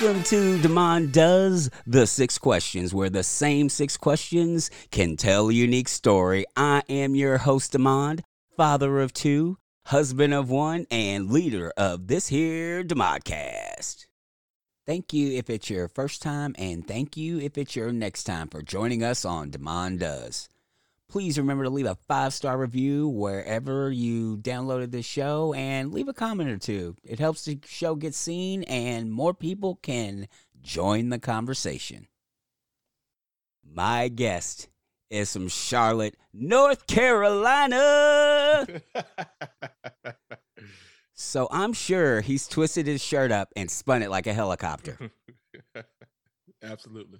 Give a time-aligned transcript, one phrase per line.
[0.00, 5.52] Welcome to Demond Does the Six Questions, where the same six questions can tell a
[5.52, 6.46] unique story.
[6.56, 8.20] I am your host, Demond,
[8.56, 14.06] father of two, husband of one, and leader of this here Demodcast.
[14.86, 18.48] Thank you if it's your first time, and thank you if it's your next time
[18.48, 20.48] for joining us on Demond Does.
[21.10, 26.06] Please remember to leave a five star review wherever you downloaded this show and leave
[26.06, 26.94] a comment or two.
[27.02, 30.28] It helps the show get seen and more people can
[30.62, 32.06] join the conversation.
[33.64, 34.68] My guest
[35.10, 38.68] is from Charlotte, North Carolina.
[41.14, 45.10] so I'm sure he's twisted his shirt up and spun it like a helicopter.
[46.62, 47.18] Absolutely.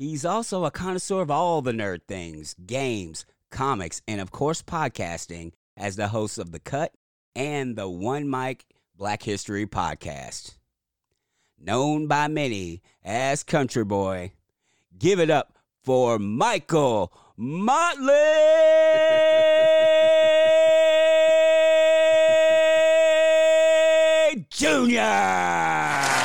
[0.00, 5.52] He's also a connoisseur of all the nerd things games, comics, and of course, podcasting
[5.76, 6.94] as the host of The Cut
[7.36, 8.64] and the One Mic
[8.96, 10.56] Black History podcast.
[11.58, 14.32] Known by many as Country Boy,
[14.98, 18.14] give it up for Michael Motley
[24.48, 26.19] Jr.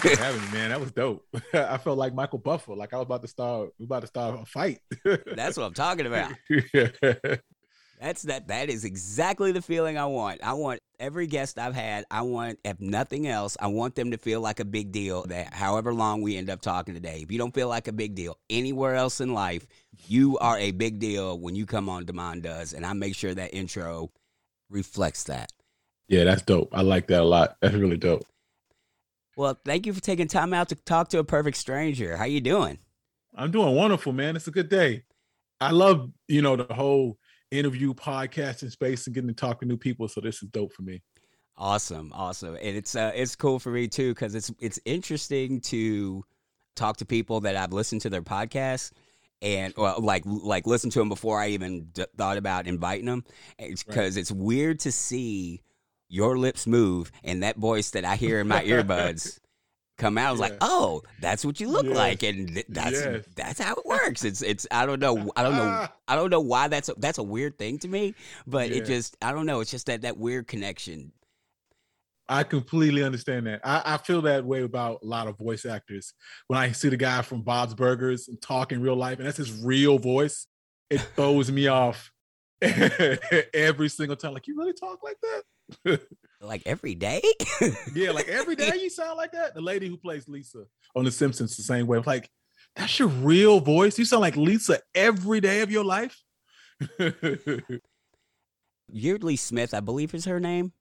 [0.00, 0.70] Thanks for having me, man.
[0.70, 1.26] That was dope.
[1.52, 4.40] I felt like Michael Buffer, like I was about to start, we about to start
[4.40, 4.80] a fight.
[5.04, 6.32] That's what I'm talking about.
[8.00, 8.48] That's that.
[8.48, 10.42] That is exactly the feeling I want.
[10.42, 12.06] I want every guest I've had.
[12.10, 15.24] I want, if nothing else, I want them to feel like a big deal.
[15.26, 18.14] That however long we end up talking today, if you don't feel like a big
[18.14, 19.66] deal anywhere else in life,
[20.06, 23.34] you are a big deal when you come on Demond Does, and I make sure
[23.34, 24.10] that intro
[24.70, 25.52] reflects that.
[26.08, 26.70] Yeah, that's dope.
[26.72, 27.56] I like that a lot.
[27.60, 28.24] That's really dope.
[29.40, 32.14] Well, thank you for taking time out to talk to a perfect stranger.
[32.14, 32.78] How you doing?
[33.34, 34.36] I'm doing wonderful, man.
[34.36, 35.04] It's a good day.
[35.62, 37.16] I love, you know, the whole
[37.50, 40.08] interview podcasting space and getting to talk to new people.
[40.08, 41.00] So this is dope for me.
[41.56, 46.22] Awesome, awesome, and it's uh, it's cool for me too because it's it's interesting to
[46.76, 48.92] talk to people that I've listened to their podcasts
[49.40, 53.24] and well, like like listen to them before I even d- thought about inviting them.
[53.58, 54.20] It's because right.
[54.20, 55.62] it's weird to see
[56.10, 59.38] your lips move and that voice that I hear in my earbuds
[60.00, 60.28] come out.
[60.28, 60.46] I was yeah.
[60.46, 61.94] like, oh, that's what you look yes.
[61.94, 63.24] like, and th- that's yes.
[63.36, 64.24] that's how it works.
[64.24, 67.18] It's it's I don't know I don't know I don't know why that's a, that's
[67.18, 68.14] a weird thing to me,
[68.46, 68.78] but yeah.
[68.78, 69.60] it just I don't know.
[69.60, 71.12] It's just that that weird connection.
[72.28, 73.60] I completely understand that.
[73.64, 76.14] I, I, feel that way about a lot of voice actors.
[76.46, 79.38] When I see the guy from Bob's Burgers and talk in real life, and that's
[79.38, 80.46] his real voice,
[80.90, 82.12] it throws me off
[82.62, 84.32] every single time.
[84.32, 85.42] Like, you really talk like that?
[86.40, 87.22] like every day?
[87.94, 89.54] yeah, like every day you sound like that.
[89.54, 90.64] The lady who plays Lisa
[90.94, 91.98] on The Simpsons the same way.
[91.98, 92.30] like,
[92.76, 93.98] that's your real voice.
[93.98, 96.22] You sound like Lisa every day of your life.
[98.92, 100.72] Yeardley Smith, I believe is her name.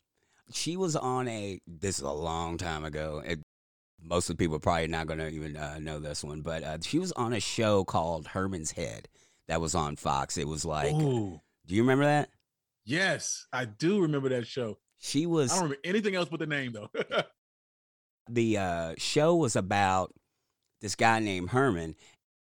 [0.52, 1.60] She was on a.
[1.68, 3.22] This is a long time ago.
[3.26, 3.40] It,
[4.02, 6.64] most of the people are probably not going to even uh, know this one, but
[6.64, 9.08] uh, she was on a show called Herman's Head
[9.48, 10.38] that was on Fox.
[10.38, 11.42] It was like, Ooh.
[11.66, 12.30] do you remember that?
[12.86, 14.78] Yes, I do remember that show.
[15.00, 15.52] She was.
[15.52, 16.90] I don't remember anything else but the name though.
[18.30, 20.14] the uh, show was about
[20.82, 21.96] this guy named Herman.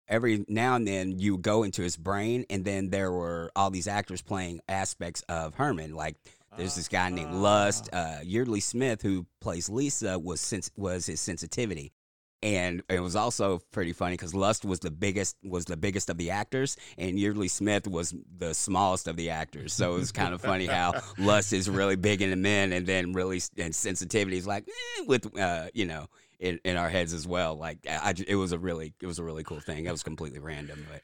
[0.07, 3.87] Every now and then you go into his brain, and then there were all these
[3.87, 5.93] actors playing aspects of Herman.
[5.93, 6.15] Like
[6.57, 7.89] there's this guy named Lust.
[7.93, 7.97] Ah.
[7.97, 11.93] Uh, Yeardley Smith, who plays Lisa, was sens- was his sensitivity
[12.41, 16.17] and it was also pretty funny because Lust was the biggest was the biggest of
[16.17, 19.73] the actors, and Yeardley Smith was the smallest of the actors.
[19.73, 22.87] So it was kind of funny how Lust is really big in the men, and
[22.87, 26.07] then really and sensitivity is like eh, with uh, you know
[26.39, 27.55] in, in our heads as well.
[27.55, 29.85] Like I, it was a really it was a really cool thing.
[29.85, 31.01] It was completely random, but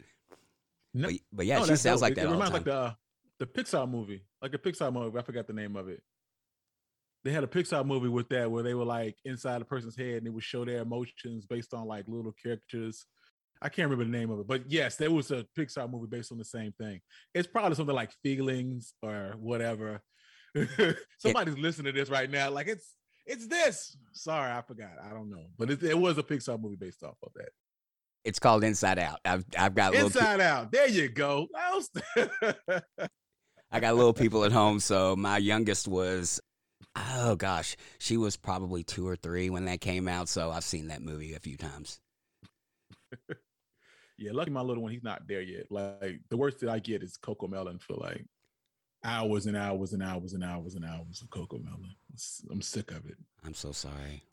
[0.94, 2.02] no, but, but, yeah, no, she sounds dope.
[2.02, 2.26] like that.
[2.26, 2.96] It, it reminds like the
[3.40, 5.20] the Pixar movie, like a Pixar movie.
[5.20, 6.02] I forgot the name of it
[7.26, 10.18] they had a Pixar movie with that where they were like inside a person's head
[10.18, 13.08] and they would show their emotions based on like little characters.
[13.64, 16.32] I can't remember the name of it, but yes, there was a Pixar movie based
[16.32, 17.02] on the same thing.
[17.34, 20.02] It's probably something like feelings or whatever.
[21.18, 22.94] Somebody's it, listening to this right now, like it's
[23.26, 23.98] it's this.
[24.12, 24.92] Sorry, I forgot.
[25.04, 27.50] I don't know, but it, it was a Pixar movie based off of that.
[28.24, 29.20] It's called Inside Out.
[29.26, 30.72] I've I've got Inside Out.
[30.72, 31.48] There you go.
[33.72, 36.40] I got little people at home, so my youngest was
[36.96, 40.88] Oh gosh, she was probably two or three when that came out, so I've seen
[40.88, 42.00] that movie a few times.
[44.18, 45.70] yeah, lucky my little one, he's not there yet.
[45.70, 48.26] Like the worst that I get is Coco Melon for like
[49.04, 51.96] hours and hours and hours and hours and hours of Coco Melon.
[52.50, 53.18] I'm sick of it.
[53.46, 54.24] I'm so sorry.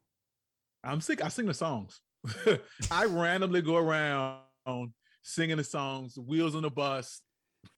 [0.84, 1.24] I'm sick.
[1.24, 2.00] I sing the songs.
[2.90, 4.40] I randomly go around
[5.22, 7.20] singing the songs, wheels on the bus.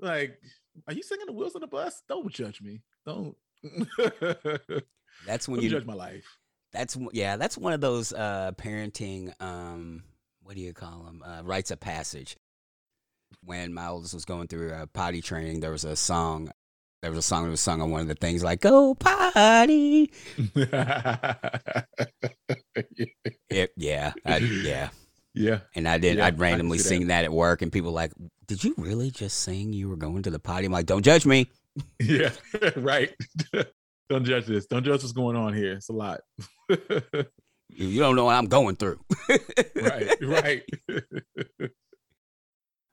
[0.01, 0.39] Like,
[0.87, 2.03] are you singing the wheels on the bus?
[2.09, 2.83] Don't judge me.
[3.05, 3.37] Don't
[5.27, 6.25] That's when Don't you judge my life.
[6.73, 7.37] That's yeah.
[7.37, 9.33] That's one of those uh, parenting.
[9.41, 10.03] Um,
[10.43, 11.23] what do you call them?
[11.25, 12.37] Uh, rites of passage.
[13.43, 16.51] When my oldest was going through uh, potty training, there was a song.
[17.03, 20.13] There was a song that was sung on one of the things like "Go potty."
[23.51, 24.89] It, yeah, I, yeah.
[25.33, 25.61] yeah.
[25.77, 26.17] And I did.
[26.19, 26.89] Yeah, I'd randomly see that.
[26.89, 28.13] sing that at work, and people were like,
[28.47, 31.25] "Did you really just sing you were going to the potty?" I'm like, "Don't judge
[31.25, 31.49] me."
[32.01, 32.31] Yeah.
[32.77, 33.13] right.
[34.09, 34.67] Don't judge this.
[34.67, 35.73] Don't judge what's going on here.
[35.73, 36.21] It's a lot.
[37.71, 39.01] You, don't know what I'm going through.
[39.75, 40.15] right.
[40.21, 40.63] Right.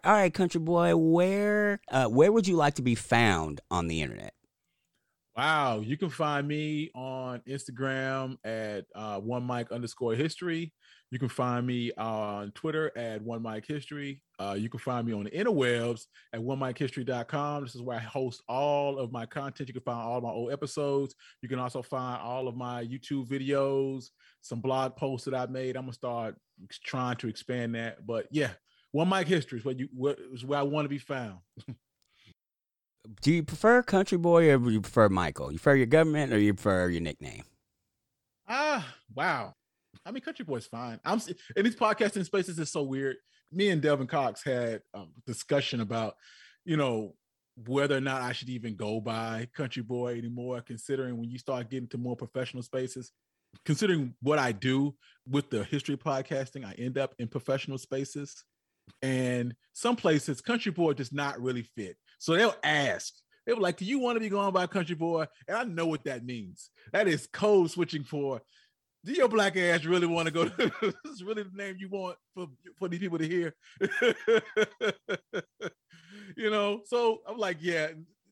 [0.03, 4.01] All right, country boy, where uh, where would you like to be found on the
[4.01, 4.33] internet?
[5.37, 10.73] Wow, you can find me on Instagram at uh, one mic underscore history.
[11.11, 14.23] You can find me on Twitter at one mic history.
[14.39, 17.63] Uh, you can find me on the interwebs at one history.com.
[17.63, 19.67] This is where I host all of my content.
[19.67, 21.13] You can find all of my old episodes.
[21.41, 24.05] You can also find all of my YouTube videos,
[24.41, 25.75] some blog posts that I've made.
[25.75, 26.37] I'm gonna start
[26.83, 28.07] trying to expand that.
[28.07, 28.51] But yeah,
[28.91, 31.39] one mic history is where you where, is where I want to be found.
[33.21, 35.51] Do you prefer country boy or do you prefer Michael?
[35.51, 37.43] You prefer your government or you prefer your nickname?
[38.47, 39.55] Ah, wow.
[40.05, 40.99] I mean, Country Boy's fine.
[41.05, 41.21] I'm
[41.55, 43.17] in these podcasting spaces is so weird.
[43.51, 46.15] Me and Devin Cox had a discussion about,
[46.65, 47.15] you know,
[47.67, 51.69] whether or not I should even go by Country Boy anymore, considering when you start
[51.69, 53.11] getting to more professional spaces,
[53.65, 54.95] considering what I do
[55.27, 58.43] with the history podcasting, I end up in professional spaces.
[59.01, 61.97] And some places, Country Boy does not really fit.
[62.19, 63.13] So they'll ask,
[63.45, 65.25] they were like, Do you want to be going by Country Boy?
[65.47, 66.69] And I know what that means.
[66.93, 68.41] That is code switching for
[69.03, 71.89] do your black ass really want to go to this is really the name you
[71.89, 73.55] want for for these people to hear?
[76.37, 77.89] You know so i'm like yeah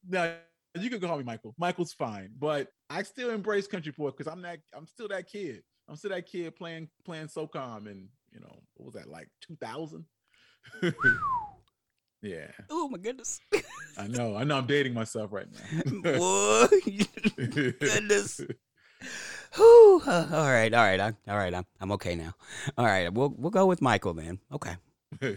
[0.07, 0.33] now
[0.79, 1.53] you can call me michael.
[1.57, 5.61] Michael's fine but i still embrace country boy because i'm that i'm still that kid.
[5.87, 10.05] I'm still that kid playing playing socom and you know what was that like 2000
[12.21, 12.51] yeah.
[12.69, 13.39] Oh my goodness.
[13.97, 16.17] i know i know i'm dating myself right now.
[16.17, 16.67] Boy,
[17.51, 18.41] goodness.
[19.55, 20.01] Whew.
[20.05, 21.53] Uh, all right, all right, I, all right.
[21.53, 22.33] I'm I'm okay now.
[22.77, 24.39] All right, we'll we'll go with Michael then.
[24.51, 24.75] Okay.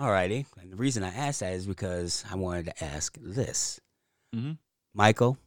[0.00, 0.46] All righty.
[0.60, 3.80] And the reason I asked that is because I wanted to ask this.
[4.34, 4.58] Mhm.
[4.94, 5.38] Michael,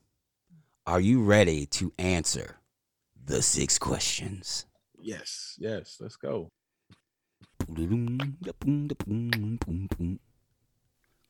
[0.86, 2.58] are you ready to answer
[3.24, 4.66] the six questions?
[5.04, 6.48] yes yes let's go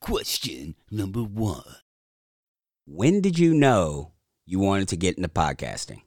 [0.01, 1.63] Question number one.
[2.86, 4.12] When did you know
[4.45, 6.01] you wanted to get into podcasting?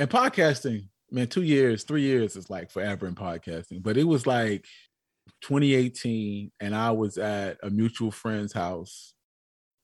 [0.00, 3.82] And podcasting man two years three years is like forever in podcasting.
[3.82, 4.64] But it was like
[5.42, 9.14] 2018 and i was at a mutual friend's house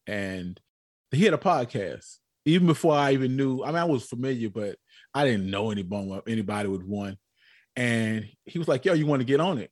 [0.07, 0.61] and
[1.11, 4.77] he had a podcast even before i even knew i mean i was familiar but
[5.15, 7.17] i didn't know anybody anybody with one.
[7.75, 9.71] And he was like yo you want to get on it?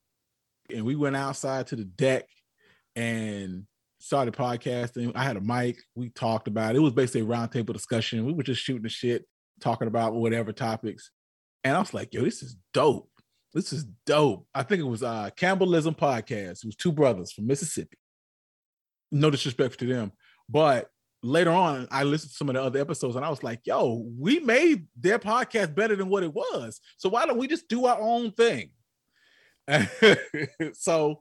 [0.75, 2.27] And we went outside to the deck
[2.97, 3.65] and
[3.99, 5.13] started podcasting.
[5.15, 5.79] I had a mic.
[5.95, 8.27] We talked about it, it was basically a roundtable discussion.
[8.27, 9.25] We were just shooting the shit
[9.65, 11.11] talking about whatever topics.
[11.65, 13.11] And I was like, yo, this is dope.
[13.55, 14.47] This is dope.
[14.55, 16.63] I think it was uh Campbellism podcast.
[16.63, 17.97] It was two brothers from Mississippi.
[19.11, 20.13] No disrespect to them.
[20.49, 20.91] But
[21.23, 24.07] later on, I listened to some of the other episodes and I was like, yo,
[24.19, 26.81] we made their podcast better than what it was.
[26.99, 28.71] So why don't we just do our own thing?
[30.75, 31.21] so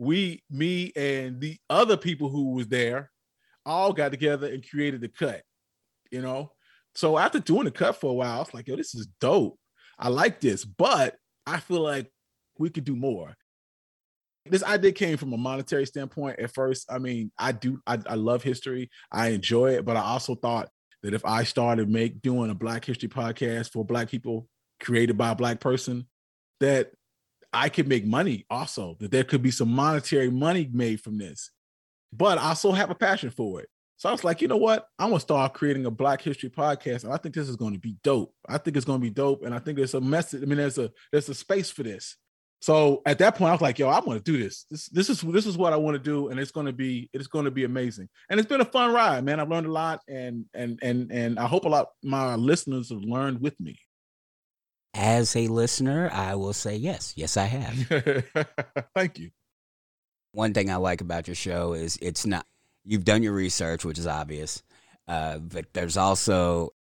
[0.00, 3.12] we, me, and the other people who was there
[3.64, 5.42] all got together and created the cut,
[6.10, 6.50] you know.
[6.94, 9.58] So after doing the cut for a while, I was like, yo, this is dope.
[9.98, 12.10] I like this, but I feel like
[12.58, 13.36] we could do more.
[14.46, 16.90] This idea came from a monetary standpoint at first.
[16.90, 20.68] I mean, I do, I, I love history, I enjoy it, but I also thought
[21.02, 24.48] that if I started make doing a Black History podcast for Black people
[24.80, 26.06] created by a Black person,
[26.60, 26.92] that
[27.52, 31.50] I could make money also, that there could be some monetary money made from this.
[32.12, 33.68] But I also have a passion for it.
[33.96, 34.88] So I was like, you know what?
[34.98, 37.78] I'm gonna start creating a Black History podcast, and I think this is going to
[37.78, 38.34] be dope.
[38.48, 40.42] I think it's going to be dope, and I think there's a message.
[40.42, 42.16] I mean, there's a there's a space for this.
[42.64, 44.64] So at that point, I was like, yo, I'm gonna do this.
[44.70, 47.26] This this is this is what I want to do, and it's gonna be it's
[47.26, 48.08] gonna be amazing.
[48.30, 49.38] And it's been a fun ride, man.
[49.38, 53.02] I've learned a lot, and and and and I hope a lot my listeners have
[53.02, 53.78] learned with me.
[54.94, 57.12] As a listener, I will say yes.
[57.16, 58.46] Yes, I have.
[58.94, 59.30] Thank you.
[60.32, 62.46] One thing I like about your show is it's not
[62.84, 64.62] you've done your research, which is obvious,
[65.08, 66.74] uh, but there's also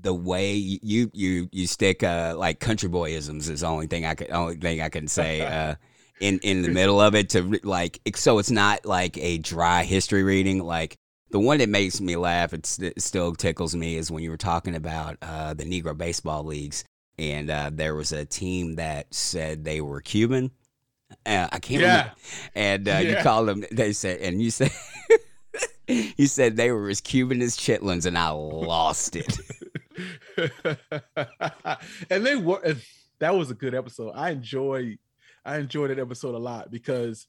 [0.00, 4.14] the way you you you stick uh, like country boyisms is the only thing I
[4.14, 5.76] could only thing I can say uh,
[6.20, 9.84] in in the middle of it to re- like so it's not like a dry
[9.84, 10.96] history reading like
[11.30, 14.36] the one that makes me laugh, it's, it still tickles me, is when you were
[14.36, 16.84] talking about uh, the Negro baseball leagues,
[17.18, 20.52] and uh, there was a team that said they were Cuban.
[21.26, 21.88] Uh, I can't Yeah.
[21.88, 22.12] remember.
[22.54, 23.22] And uh, you Yeah.
[23.24, 23.64] called them.
[23.72, 24.70] They said, and you said.
[25.88, 29.38] You said they were as Cuban as chitlins, and I lost it.
[32.10, 32.82] and they were and
[33.18, 34.12] that was a good episode.
[34.14, 34.98] I enjoy
[35.44, 37.26] I enjoyed that episode a lot because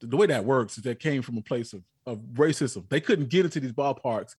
[0.00, 2.88] the, the way that works is that came from a place of, of racism.
[2.88, 4.34] They couldn't get into these ballparks,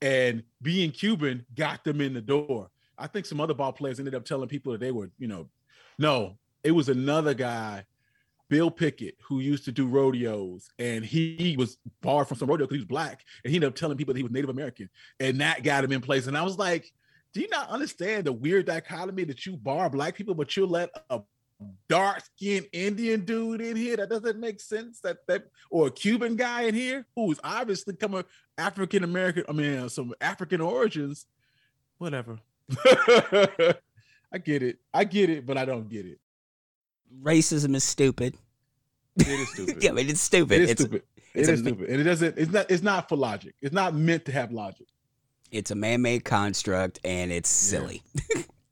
[0.00, 2.70] and being Cuban got them in the door.
[2.98, 5.48] I think some other ball players ended up telling people that they were, you know,
[5.98, 7.84] no, it was another guy,
[8.52, 12.74] Bill Pickett, who used to do rodeos, and he was barred from some rodeo because
[12.74, 14.90] he was black, and he ended up telling people that he was Native American,
[15.20, 16.26] and that got him in place.
[16.26, 16.92] And I was like,
[17.32, 20.90] do you not understand the weird dichotomy that you bar black people, but you let
[21.08, 21.22] a
[21.88, 23.96] dark skinned Indian dude in here?
[23.96, 25.00] That doesn't make sense.
[25.00, 28.22] That that or a Cuban guy in here who is obviously coming
[28.58, 31.24] African American, I mean, uh, some African origins.
[31.96, 32.38] Whatever.
[32.84, 34.78] I get it.
[34.92, 36.18] I get it, but I don't get it.
[37.22, 38.34] Racism is stupid.
[39.16, 39.76] It is stupid.
[39.82, 40.54] Yeah, I mean, it's stupid.
[40.54, 41.02] it is it's, stupid.
[41.34, 41.88] it's It a stupid.
[41.90, 43.54] And it doesn't, it's not, it's not for logic.
[43.60, 44.86] It's not meant to have logic.
[45.50, 48.02] it's a man-made construct, and it's silly.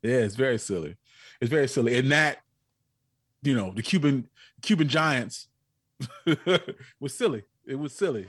[0.03, 0.97] Yeah, it's very silly.
[1.43, 1.99] It's very silly.
[1.99, 2.39] And that,
[3.43, 4.29] you know, the Cuban
[4.63, 5.49] Cuban Giants
[7.01, 7.43] was silly.
[7.67, 8.27] It was silly.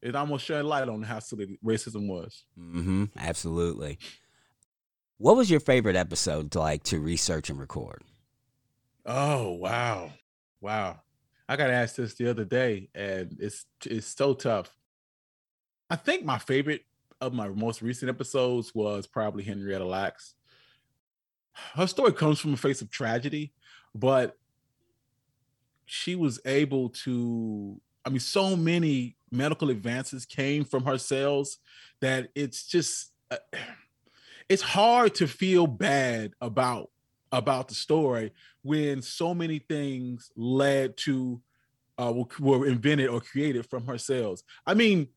[0.00, 2.44] It almost shed light on how silly racism was.
[2.56, 3.98] hmm absolutely.
[5.18, 8.02] What was your favorite episode to like to research and record?
[9.10, 10.12] Oh wow,
[10.60, 11.00] wow!
[11.48, 14.76] I got asked this the other day, and it's it's so tough.
[15.88, 16.82] I think my favorite
[17.18, 20.34] of my most recent episodes was probably Henrietta Lacks.
[21.74, 23.54] Her story comes from a face of tragedy,
[23.94, 24.36] but
[25.86, 27.80] she was able to.
[28.04, 31.56] I mean, so many medical advances came from her cells
[32.00, 33.38] that it's just uh,
[34.50, 36.90] it's hard to feel bad about
[37.32, 38.32] about the story
[38.68, 41.40] when so many things led to
[41.96, 44.44] uh, were, were invented or created from her cells.
[44.66, 45.08] I mean,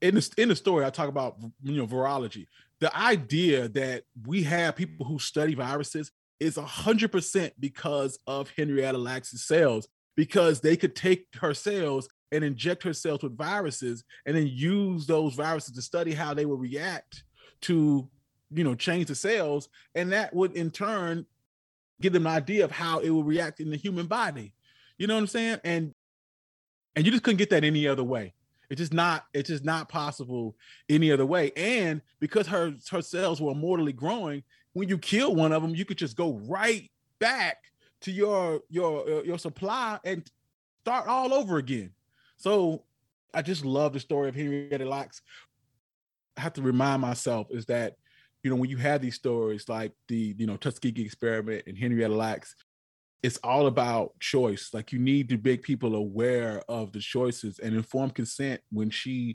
[0.00, 2.46] in the in the story, I talk about you know virology.
[2.80, 8.96] The idea that we have people who study viruses is hundred percent because of Henrietta
[8.96, 14.34] Lacks' cells, because they could take her cells and inject her cells with viruses, and
[14.34, 17.24] then use those viruses to study how they would react
[17.60, 18.08] to
[18.50, 21.26] you know change the cells, and that would in turn
[22.00, 24.52] give them an idea of how it will react in the human body.
[24.98, 25.58] You know what I'm saying?
[25.64, 25.94] And
[26.96, 28.34] and you just couldn't get that any other way.
[28.70, 30.56] It's just not, it's just not possible
[30.88, 31.52] any other way.
[31.56, 35.84] And because her her cells were mortally growing, when you kill one of them, you
[35.84, 37.58] could just go right back
[38.02, 40.28] to your your uh, your supply and
[40.82, 41.90] start all over again.
[42.36, 42.84] So
[43.32, 45.22] I just love the story of Henrietta Lacks.
[46.36, 47.96] I have to remind myself is that
[48.44, 52.14] you know when you have these stories like the you know Tuskegee experiment and Henrietta
[52.14, 52.54] Lacks,
[53.22, 54.70] it's all about choice.
[54.74, 59.34] Like you need to make people aware of the choices and informed consent when she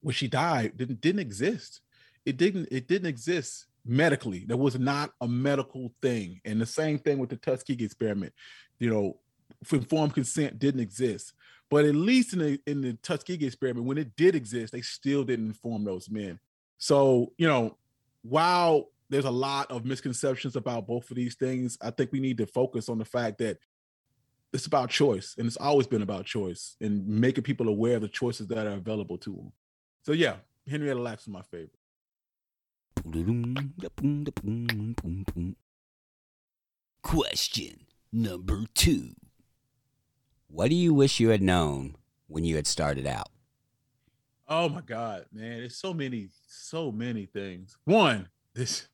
[0.00, 1.80] when she died didn't didn't exist.
[2.26, 4.44] It didn't it didn't exist medically.
[4.44, 6.40] There was not a medical thing.
[6.44, 8.32] And the same thing with the Tuskegee experiment.
[8.80, 9.20] You know,
[9.72, 11.32] informed consent didn't exist.
[11.70, 15.22] But at least in the in the Tuskegee experiment, when it did exist, they still
[15.22, 16.40] didn't inform those men.
[16.78, 17.76] So, you know,
[18.22, 22.38] while there's a lot of misconceptions about both of these things, I think we need
[22.38, 23.58] to focus on the fact that
[24.52, 28.08] it's about choice and it's always been about choice and making people aware of the
[28.08, 29.52] choices that are available to them.
[30.02, 30.36] So yeah,
[30.68, 31.70] Henrietta Lacks is my favorite.
[37.02, 39.14] Question number two.
[40.48, 41.96] What do you wish you had known
[42.26, 43.28] when you had started out?
[44.48, 45.58] Oh my God, man.
[45.58, 47.76] There's so many, so many things.
[47.84, 48.88] One, this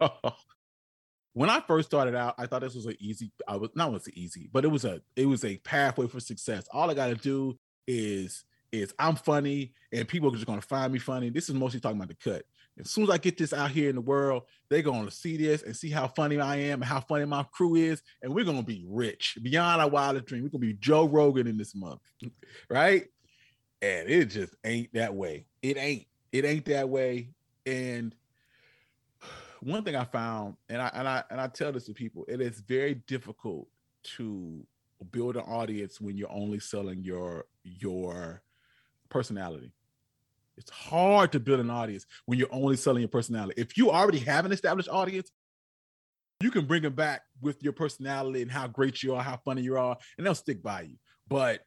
[1.32, 4.08] when I first started out, I thought this was an easy, I was not was
[4.10, 6.66] easy, but it was a it was a pathway for success.
[6.72, 10.98] All I gotta do is is I'm funny and people are just gonna find me
[11.00, 11.30] funny.
[11.30, 12.44] This is mostly talking about the cut.
[12.78, 15.62] As soon as I get this out here in the world, they're gonna see this
[15.62, 18.62] and see how funny I am and how funny my crew is, and we're gonna
[18.62, 20.42] be rich beyond our wildest dream.
[20.44, 22.02] We're gonna be Joe Rogan in this month,
[22.70, 23.06] right?
[23.82, 25.46] And it just ain't that way.
[25.62, 26.06] It ain't.
[26.32, 27.30] It ain't that way.
[27.66, 28.14] And
[29.60, 32.40] one thing I found, and I and I and I tell this to people, it
[32.40, 33.68] is very difficult
[34.16, 34.64] to
[35.10, 38.42] build an audience when you're only selling your your
[39.08, 39.72] personality.
[40.56, 43.60] It's hard to build an audience when you're only selling your personality.
[43.60, 45.30] If you already have an established audience,
[46.40, 49.62] you can bring them back with your personality and how great you are, how funny
[49.62, 50.96] you are, and they'll stick by you.
[51.28, 51.65] But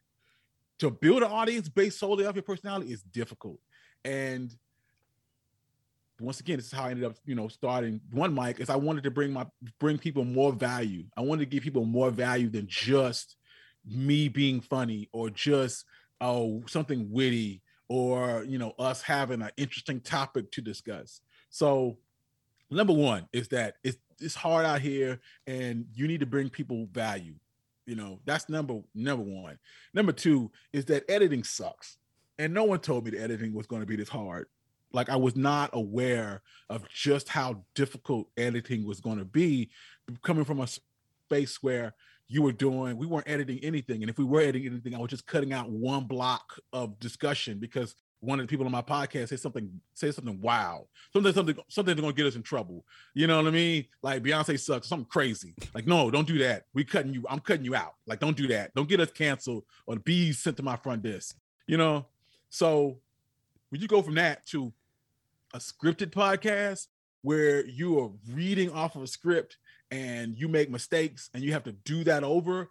[0.80, 3.58] to build an audience based solely off your personality is difficult.
[4.04, 4.54] And
[6.18, 8.60] once again, this is how I ended up, you know, starting one mic.
[8.60, 9.46] Is I wanted to bring my
[9.78, 11.04] bring people more value.
[11.16, 13.36] I wanted to give people more value than just
[13.86, 15.84] me being funny or just
[16.20, 21.20] oh something witty or you know us having an interesting topic to discuss.
[21.50, 21.98] So
[22.70, 26.86] number one is that it's it's hard out here and you need to bring people
[26.92, 27.34] value.
[27.90, 29.58] You know, that's number number one.
[29.94, 31.98] Number two is that editing sucks.
[32.38, 34.46] And no one told me the editing was going to be this hard.
[34.92, 39.70] Like I was not aware of just how difficult editing was going to be
[40.22, 41.94] coming from a space where
[42.28, 45.10] you were doing we weren't editing anything and if we were editing anything i was
[45.10, 49.28] just cutting out one block of discussion because one of the people on my podcast
[49.28, 52.84] say something say something wow something something something gonna get us in trouble.
[53.14, 53.86] You know what i mean?
[54.02, 55.54] Like beyonce sucks something crazy.
[55.74, 56.64] Like no don't do that.
[56.74, 57.94] We cutting you i'm cutting you out.
[58.06, 58.74] Like don't do that.
[58.74, 61.36] Don't get us canceled or the bees sent to my front desk
[61.70, 62.04] you know?
[62.48, 62.98] So
[63.68, 64.72] when you go from that to
[65.54, 66.88] a scripted podcast
[67.22, 69.56] where you are reading off of a script
[69.92, 72.70] and you make mistakes and you have to do that over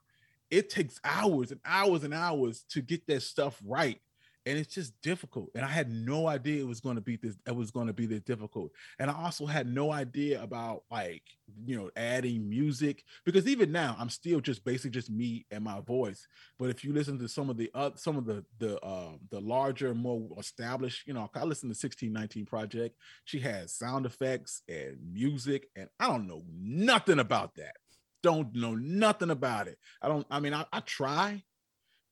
[0.52, 4.02] it takes hours and hours and hours to get that stuff right
[4.50, 5.52] and it's just difficult.
[5.54, 7.36] And I had no idea it was going to be this.
[7.46, 8.72] It was going to be this difficult.
[8.98, 11.22] And I also had no idea about like
[11.66, 15.82] you know adding music because even now I'm still just basically just me and my
[15.82, 16.28] voice.
[16.58, 19.40] But if you listen to some of the uh, some of the the uh, the
[19.40, 22.96] larger, more established, you know, I listen to 1619 Project.
[23.26, 27.76] She has sound effects and music, and I don't know nothing about that.
[28.24, 29.78] Don't know nothing about it.
[30.02, 30.26] I don't.
[30.32, 31.44] I mean, I, I try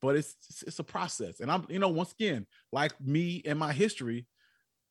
[0.00, 0.36] but it's
[0.66, 1.40] it's a process.
[1.40, 4.26] And I'm, you know, once again, like me and my history,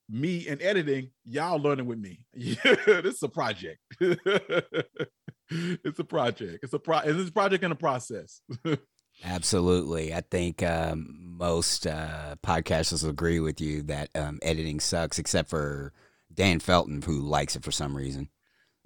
[0.10, 2.26] me and editing, y'all learning with me.
[2.34, 3.80] Yeah, this is a project.
[4.00, 6.60] it's a project.
[6.64, 7.00] It's a pro.
[7.00, 8.42] It's a project and a process.
[9.24, 15.50] Absolutely, I think um, most uh, podcasters agree with you that um, editing sucks, except
[15.50, 15.92] for
[16.32, 18.30] Dan Felton, who likes it for some reason.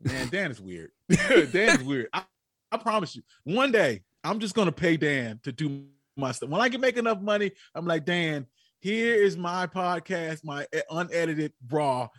[0.01, 0.91] Man, Dan is weird.
[1.09, 2.07] Dan is weird.
[2.13, 2.23] I,
[2.71, 5.83] I promise you, one day I'm just gonna pay Dan to do
[6.15, 6.49] my stuff.
[6.49, 8.47] When I can make enough money, I'm like, Dan,
[8.79, 12.09] here is my podcast, my unedited raw.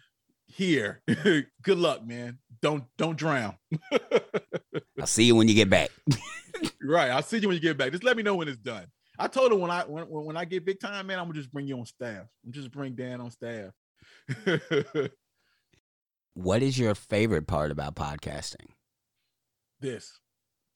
[0.46, 1.02] Here,
[1.62, 2.38] good luck, man.
[2.60, 3.56] Don't don't drown.
[5.00, 5.90] I'll see you when you get back.
[6.82, 7.90] right, I'll see you when you get back.
[7.92, 8.86] Just let me know when it's done.
[9.18, 11.52] I told him when I when, when I get big time, man, I'm gonna just
[11.52, 12.26] bring you on staff.
[12.44, 13.72] I'm just bring Dan on staff.
[16.34, 18.66] what is your favorite part about podcasting?
[19.80, 20.20] This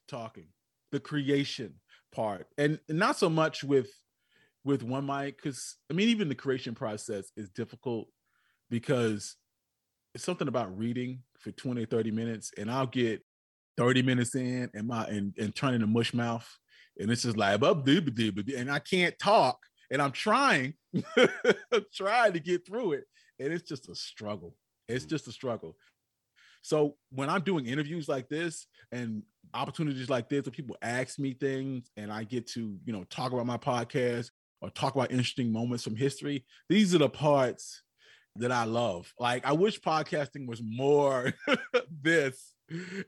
[0.08, 0.48] talking,
[0.90, 1.74] the creation,
[2.16, 2.46] part.
[2.58, 3.90] And not so much with
[4.64, 8.08] with one mic because i mean even the creation process is difficult
[8.68, 9.36] because
[10.12, 13.22] it's something about reading for 20 30 minutes and i'll get
[13.76, 16.44] 30 minutes in and my and, and turning a mush mouth
[16.98, 19.56] and it's just like up and i can't talk
[19.92, 20.74] and i'm trying
[21.94, 23.04] trying to get through it
[23.38, 24.54] and it's just a struggle.
[24.88, 25.10] It's mm.
[25.10, 25.76] just a struggle
[26.66, 29.22] so when I'm doing interviews like this and
[29.54, 33.30] opportunities like this, where people ask me things and I get to, you know, talk
[33.30, 37.82] about my podcast or talk about interesting moments from history, these are the parts
[38.34, 39.14] that I love.
[39.16, 41.32] Like I wish podcasting was more
[42.02, 42.52] this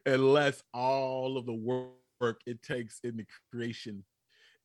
[0.07, 1.53] and less all of the
[2.21, 4.05] work it takes in the creation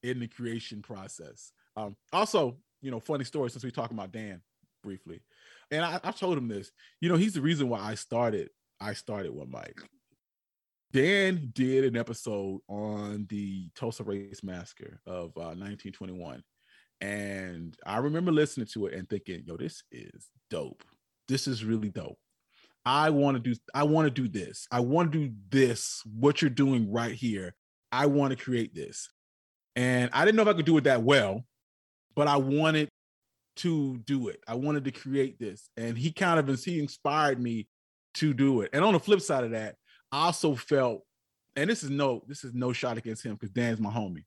[0.03, 1.51] in the creation process.
[1.75, 4.43] Um, also, you know, funny story since we talking about Dan
[4.83, 5.21] briefly,
[5.71, 6.69] and I, I told him this.
[7.01, 8.49] You know, he's the reason why I started
[8.83, 9.79] I started with Mike.
[10.91, 16.43] Dan did an episode on the Tulsa Race Massacre of uh, 1921.
[16.99, 20.83] And I remember listening to it and thinking, yo, this is dope.
[21.29, 22.17] This is really dope.
[22.85, 24.67] I want to do I want to do this.
[24.69, 27.55] I want to do this what you're doing right here.
[27.89, 29.07] I want to create this.
[29.77, 31.45] And I didn't know if I could do it that well,
[32.15, 32.89] but I wanted
[33.57, 34.41] to do it.
[34.45, 35.69] I wanted to create this.
[35.77, 37.67] And he kind of he inspired me
[38.15, 38.69] to do it.
[38.73, 39.75] And on the flip side of that,
[40.11, 41.03] I also felt,
[41.55, 44.25] and this is no, this is no shot against him because Dan's my homie.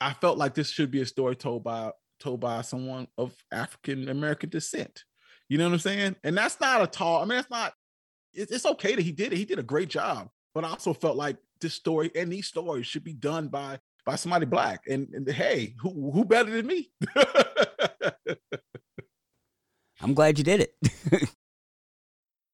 [0.00, 4.08] I felt like this should be a story told by told by someone of African
[4.08, 5.04] American descent.
[5.48, 6.16] You know what I'm saying?
[6.22, 7.18] And that's not a tall.
[7.22, 7.72] I mean, that's not.
[8.32, 9.36] It's, it's okay that he did it.
[9.36, 10.28] He did a great job.
[10.54, 14.16] But I also felt like this story and these stories should be done by by
[14.16, 14.84] somebody black.
[14.88, 16.90] And, and hey, who who better than me?
[20.00, 20.74] I'm glad you did it.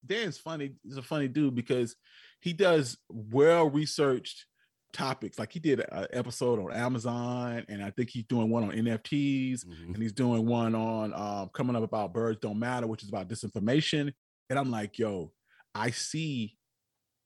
[0.07, 0.73] Dan's funny.
[0.83, 1.97] He's a funny dude because
[2.40, 4.47] he does well researched
[4.92, 5.38] topics.
[5.38, 9.64] Like he did an episode on Amazon, and I think he's doing one on NFTs,
[9.64, 9.95] mm-hmm.
[9.95, 13.29] and he's doing one on um, coming up about birds don't matter, which is about
[13.29, 14.12] disinformation.
[14.49, 15.33] And I'm like, yo,
[15.75, 16.57] I see,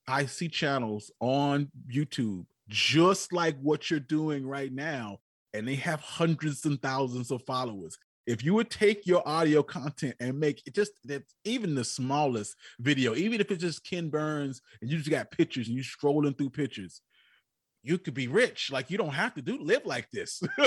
[0.08, 5.18] I see channels on YouTube just like what you're doing right now,
[5.54, 7.96] and they have hundreds and thousands of followers.
[8.30, 12.54] If you would take your audio content and make it just that even the smallest
[12.78, 16.38] video, even if it's just Ken Burns and you just got pictures and you scrolling
[16.38, 17.00] through pictures,
[17.82, 18.70] you could be rich.
[18.70, 20.40] Like you don't have to do live like this.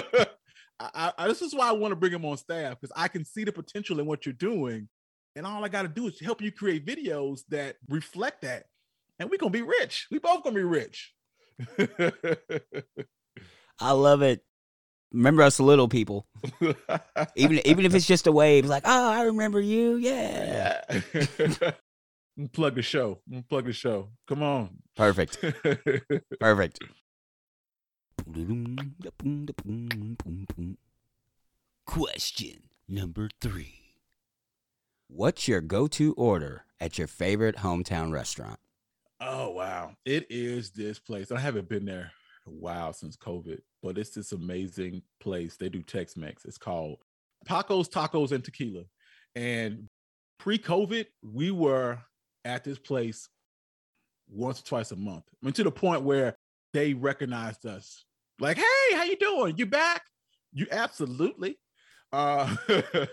[0.79, 3.23] I, I, this is why I want to bring him on staff because I can
[3.23, 4.89] see the potential in what you're doing,
[5.37, 8.65] and all I got to do is help you create videos that reflect that,
[9.19, 10.07] and we're gonna be rich.
[10.11, 11.13] We both gonna be rich.
[13.79, 14.41] I love it.
[15.13, 16.25] Remember us little people.
[17.35, 19.95] even even if it's just a wave, like, oh, I remember you.
[19.97, 20.81] Yeah.
[20.89, 21.71] yeah.
[22.53, 23.19] plug the show.
[23.47, 24.09] Plug the show.
[24.27, 24.77] Come on.
[24.95, 25.37] Perfect.
[26.39, 26.79] Perfect.
[31.85, 33.79] Question number three.
[35.07, 38.59] What's your go-to order at your favorite hometown restaurant?
[39.21, 39.91] Oh wow.
[40.05, 41.31] It is this place.
[41.31, 42.11] I haven't been there
[42.45, 45.57] wow since COVID, but it's this amazing place.
[45.57, 46.45] They do Tex Mex.
[46.45, 46.97] It's called
[47.47, 48.83] Pacos, Tacos, and Tequila.
[49.35, 49.87] And
[50.39, 51.99] pre COVID, we were
[52.45, 53.29] at this place
[54.29, 55.23] once or twice a month.
[55.31, 56.35] I mean, to the point where
[56.73, 58.03] they recognized us.
[58.39, 59.57] Like, hey, how you doing?
[59.57, 60.03] You back?
[60.51, 61.57] You absolutely.
[62.11, 62.55] Uh,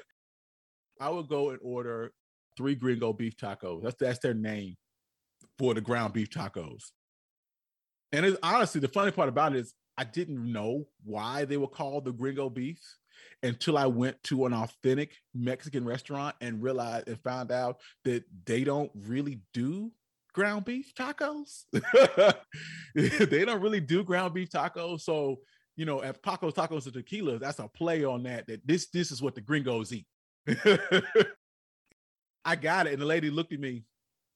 [1.01, 2.13] I would go and order
[2.57, 3.83] three gringo beef tacos.
[3.83, 4.77] That's that's their name
[5.59, 6.91] for the ground beef tacos.
[8.13, 12.05] And honestly the funny part about it is I didn't know why they were called
[12.05, 12.81] the gringo beef
[13.43, 18.65] until I went to an authentic Mexican restaurant and realized and found out that they
[18.65, 19.93] don't really do
[20.33, 21.65] ground beef tacos.
[22.95, 25.01] they don't really do ground beef tacos.
[25.03, 25.41] So,
[25.77, 29.11] you know, at Pacos Tacos and Tequila, that's a play on that, that this this
[29.11, 30.07] is what the gringos eat.
[32.45, 32.93] I got it.
[32.93, 33.85] And the lady looked at me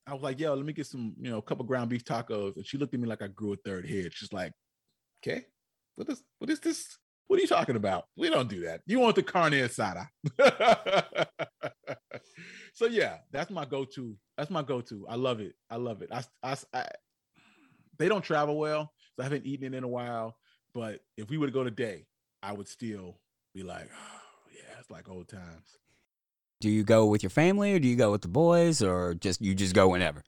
[0.06, 2.56] I was like, yo, let me get some, you know, a couple ground beef tacos.
[2.56, 4.12] And she looked at me like I grew a third head.
[4.12, 4.52] She's like,
[5.22, 5.46] okay,
[5.96, 6.98] what is what is this?
[7.26, 8.04] What are you talking about?
[8.16, 8.82] We don't do that.
[8.86, 10.08] You want the carne asada.
[12.74, 14.14] so yeah, that's my go-to.
[14.36, 15.06] That's my go-to.
[15.08, 15.54] I love it.
[15.70, 16.10] I love it.
[16.12, 16.86] I, I, I
[17.98, 20.36] they don't travel well, so I haven't eaten it in a while.
[20.74, 22.06] But if we were to go today,
[22.42, 23.20] I would still
[23.54, 24.20] be like, oh
[24.54, 25.78] yeah, it's like old times.
[26.60, 29.40] Do you go with your family or do you go with the boys or just
[29.40, 30.22] you just go whenever?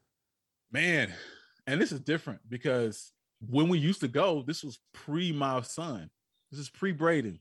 [0.70, 1.12] Man,
[1.66, 6.10] and this is different because when we used to go, this was pre my son.
[6.50, 7.40] This is pre Braden.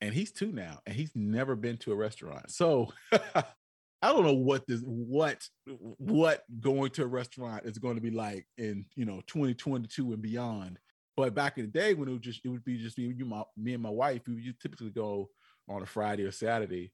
[0.00, 2.52] And he's two now, and he's never been to a restaurant.
[2.52, 5.42] So I don't know what this what
[5.72, 10.22] what going to a restaurant is going to be like in you know 2022 and
[10.22, 10.78] beyond.
[11.16, 13.24] But back in the day when it would just it would be just me, you,
[13.24, 15.30] my, me and my wife, we would typically go
[15.68, 16.92] on a Friday or Saturday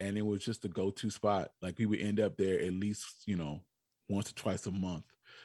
[0.00, 1.50] and it was just a go-to spot.
[1.62, 3.62] Like we would end up there at least, you know,
[4.08, 5.04] once or twice a month,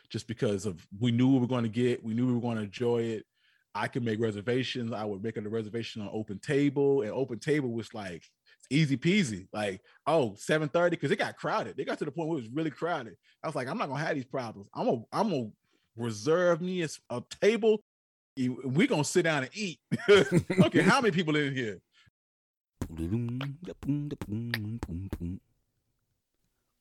[0.10, 2.58] just because of we knew we were going to get, we knew we were going
[2.58, 3.26] to enjoy it.
[3.74, 4.92] I could make reservations.
[4.92, 8.24] I would make a reservation on Open Table, and Open Table was like
[8.70, 9.48] easy peasy.
[9.54, 11.78] Like, oh, 7:30, because it got crowded.
[11.78, 13.16] They got to the point where it was really crowded.
[13.44, 14.68] I was like, I'm not gonna have these problems.
[14.74, 15.50] I'm gonna, I'm gonna
[15.96, 17.82] reserve me a, a table.
[18.38, 19.80] We're gonna sit down and eat.
[20.10, 21.80] okay, how many people in here?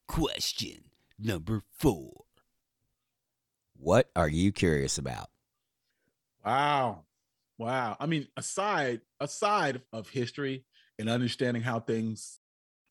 [0.08, 0.84] Question
[1.18, 2.24] number four.
[3.76, 5.30] What are you curious about?
[6.44, 7.04] Wow.
[7.58, 7.96] Wow.
[8.00, 10.64] I mean, aside aside of history
[10.98, 12.40] and understanding how things,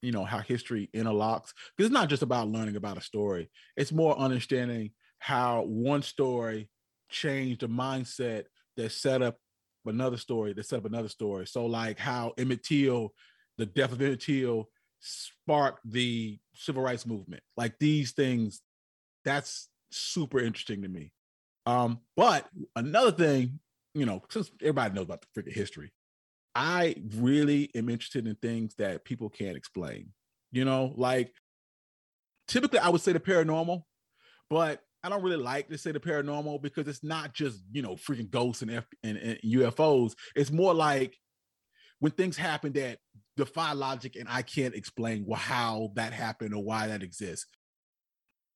[0.02, 3.50] you know, how history interlocks, because it's not just about learning about a story.
[3.76, 6.70] It's more understanding how one story
[7.10, 8.46] changed the mindset
[8.78, 9.40] that set up
[9.86, 11.48] another story that set up another story.
[11.48, 13.14] So like how Emmett Till,
[13.58, 17.44] the death of Emmett Till sparked the civil rights movement.
[17.58, 18.62] Like these things,
[19.26, 21.12] that's super interesting to me.
[21.66, 23.60] Um, but another thing,
[23.94, 25.92] you know, since everybody knows about the freaking history,
[26.56, 30.10] I really am interested in things that people can't explain.
[30.52, 31.34] You know, like
[32.48, 33.84] typically I would say the paranormal,
[34.50, 37.96] but I don't really like to say the paranormal because it's not just you know
[37.96, 40.14] freaking ghosts and, F- and, and UFOs.
[40.36, 41.18] It's more like
[42.00, 43.00] when things happen that
[43.38, 47.48] defy logic and I can't explain how that happened or why that exists.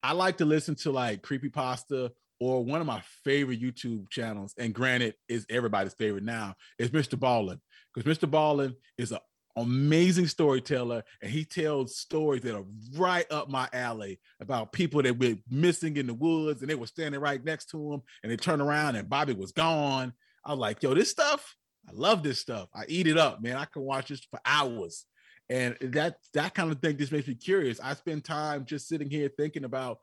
[0.02, 4.54] I like to listen to like creepy pasta or one of my favorite YouTube channels,
[4.58, 7.18] and granted, is everybody's favorite now, is Mr.
[7.18, 7.60] Ballen.
[7.94, 8.30] Because Mr.
[8.30, 9.22] Ballen is a
[9.56, 15.18] amazing storyteller and he tells stories that are right up my alley about people that
[15.18, 18.38] were missing in the woods and they were standing right next to him and they
[18.38, 20.14] turned around and Bobby was gone.
[20.46, 21.56] I was like, yo, this stuff,
[21.88, 22.70] I love this stuff.
[22.74, 23.58] I eat it up, man.
[23.58, 25.06] I can watch this for hours.
[25.50, 27.80] And that that kind of thing just makes me curious.
[27.80, 30.00] I spend time just sitting here thinking about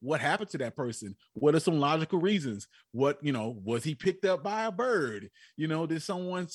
[0.00, 1.16] what happened to that person?
[1.34, 2.68] What are some logical reasons?
[2.92, 5.30] What, you know, was he picked up by a bird?
[5.56, 6.48] You know, did someone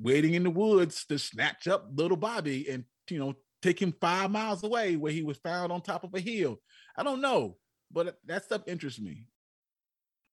[0.00, 4.30] waiting in the woods to snatch up little Bobby and, you know, take him five
[4.30, 6.60] miles away where he was found on top of a hill?
[6.96, 7.56] I don't know,
[7.90, 9.24] but that stuff interests me.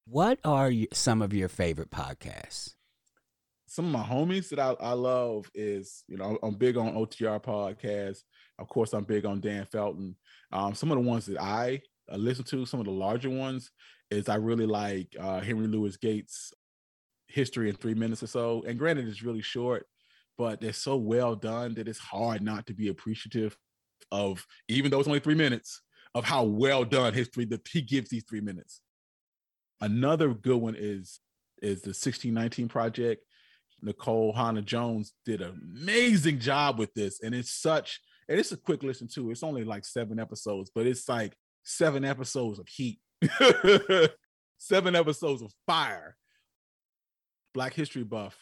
[0.05, 2.73] What are some of your favorite podcasts?
[3.67, 7.41] Some of my homies that I, I love is, you know, I'm big on OTR
[7.43, 8.23] podcasts.
[8.57, 10.15] Of course, I'm big on Dan Felton.
[10.51, 11.81] Um, some of the ones that I
[12.17, 13.71] listen to, some of the larger ones,
[14.11, 16.53] is I really like uh, Henry Louis Gates'
[17.27, 18.63] history in three minutes or so.
[18.67, 19.85] And granted, it's really short,
[20.37, 23.55] but they're so well done that it's hard not to be appreciative
[24.11, 25.81] of, even though it's only three minutes,
[26.15, 28.81] of how well done history that he gives these three minutes.
[29.81, 31.19] Another good one is
[31.61, 33.23] is the 1619 project.
[33.83, 38.83] Nikole Hannah-Jones did an amazing job with this, and it's such and it's a quick
[38.83, 39.31] listen too.
[39.31, 41.35] It's only like seven episodes, but it's like
[41.69, 42.99] seven episodes of heat,
[44.57, 46.15] seven episodes of fire.
[47.53, 48.37] Black History Buff.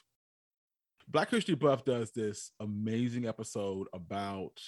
[1.08, 4.60] Black History Buff does this amazing episode about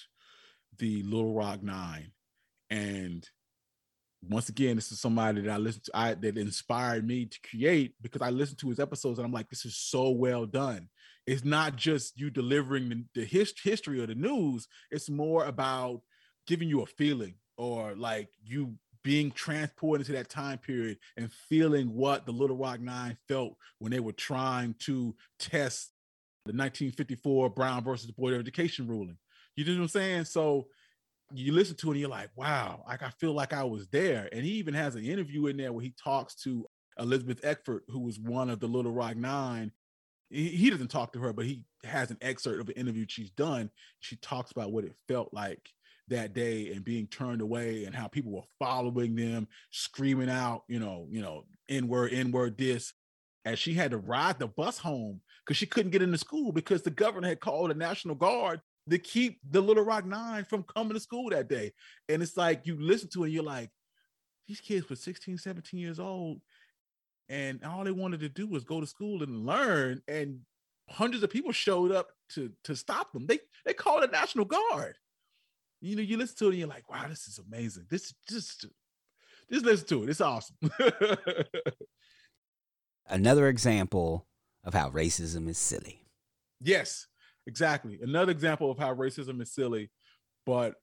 [0.77, 2.11] the Little Rock Nine,
[2.69, 3.27] and
[4.27, 7.93] once again, this is somebody that I listened to, I that inspired me to create
[8.01, 10.89] because I listened to his episodes and I'm like, this is so well done.
[11.25, 16.01] It's not just you delivering the, the his, history or the news, it's more about
[16.47, 21.93] giving you a feeling or like you being transported into that time period and feeling
[21.93, 25.91] what the Little Rock Nine felt when they were trying to test
[26.45, 29.17] the 1954 Brown versus the Board of Education ruling.
[29.55, 30.25] You know what I'm saying?
[30.25, 30.67] So
[31.33, 34.29] you listen to it and you're like, wow, like I feel like I was there.
[34.31, 36.65] And he even has an interview in there where he talks to
[36.97, 39.71] Elizabeth Eckford, who was one of the Little Rock Nine.
[40.29, 43.69] He doesn't talk to her, but he has an excerpt of an interview she's done.
[43.99, 45.69] She talks about what it felt like
[46.09, 50.79] that day and being turned away and how people were following them, screaming out, you
[50.79, 52.93] know, you know, N-word, N-word this.
[53.45, 56.81] And she had to ride the bus home because she couldn't get into school because
[56.81, 60.93] the governor had called the National Guard to keep the Little Rock Nine from coming
[60.93, 61.71] to school that day.
[62.07, 63.69] And it's like you listen to it, and you're like,
[64.47, 66.41] these kids were 16, 17 years old,
[67.29, 70.01] and all they wanted to do was go to school and learn.
[70.07, 70.39] And
[70.89, 73.27] hundreds of people showed up to to stop them.
[73.27, 74.95] They they called the National Guard.
[75.81, 77.85] You know, you listen to it and you're like, wow, this is amazing.
[77.89, 78.65] This is just
[79.51, 80.09] just listen to it.
[80.09, 80.57] It's awesome.
[83.07, 84.27] Another example
[84.63, 86.05] of how racism is silly.
[86.61, 87.07] Yes.
[87.47, 87.97] Exactly.
[88.01, 89.89] Another example of how racism is silly.
[90.45, 90.75] But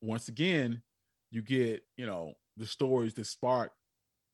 [0.00, 0.82] once again,
[1.30, 3.72] you get, you know, the stories that spark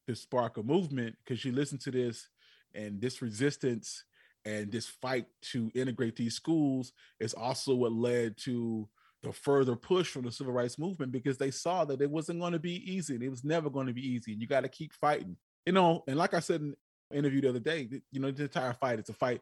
[0.07, 2.29] that spark a movement because you listen to this
[2.75, 4.05] and this resistance
[4.45, 8.89] and this fight to integrate these schools is also what led to
[9.23, 12.53] the further push from the civil rights movement because they saw that it wasn't going
[12.53, 14.69] to be easy and it was never going to be easy and you got to
[14.69, 15.37] keep fighting.
[15.67, 16.75] You know and like i said in
[17.15, 19.41] interview the other day you know the entire fight it's a fight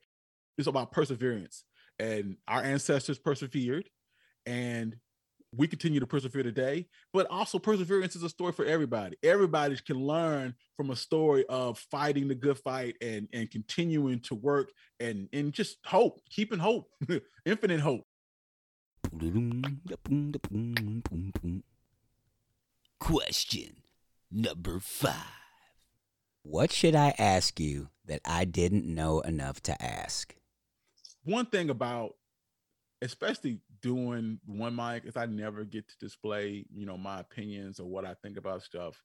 [0.59, 1.65] it's about perseverance.
[1.99, 3.89] And our ancestors persevered
[4.47, 4.97] and
[5.57, 9.17] we continue to persevere today but also perseverance is a story for everybody.
[9.23, 14.35] Everybody can learn from a story of fighting the good fight and and continuing to
[14.35, 16.89] work and and just hope keeping hope
[17.47, 18.05] infinite hope
[22.99, 23.83] question
[24.31, 25.15] number five.
[26.43, 30.35] What should i ask you that i didn't know enough to ask?
[31.25, 32.15] One thing about
[33.03, 37.87] especially doing one mic is I never get to display, you know, my opinions or
[37.87, 39.03] what I think about stuff.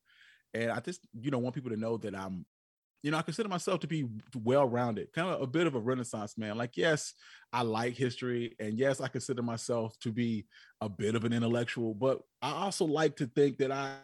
[0.53, 2.45] And I just, you know, want people to know that I'm,
[3.05, 6.39] you know, I consider myself to be well-rounded, kind of a bit of a renaissance
[6.39, 6.57] man.
[6.57, 7.13] Like, yes,
[7.53, 10.47] I like history, and yes, I consider myself to be
[10.81, 13.97] a bit of an intellectual, but I also like to think that I